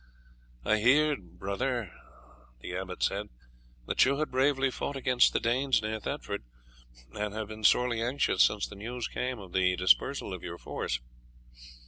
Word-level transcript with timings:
"I 0.65 0.81
heard, 0.81 1.37
brother," 1.37 1.91
the 2.59 2.75
abbot 2.75 3.03
said, 3.03 3.27
"that 3.85 4.03
you 4.03 4.17
had 4.17 4.31
bravely 4.31 4.71
fought 4.71 4.95
against 4.95 5.31
the 5.31 5.39
Danes 5.39 5.79
near 5.83 5.99
Thetford, 5.99 6.41
and 7.13 7.35
have 7.35 7.49
been 7.49 7.63
sorely 7.63 8.01
anxious 8.01 8.41
since 8.43 8.65
the 8.65 8.73
news 8.73 9.07
came 9.07 9.37
of 9.37 9.51
the 9.51 9.75
dispersal 9.75 10.33
of 10.33 10.41
your 10.41 10.57
force." 10.57 10.99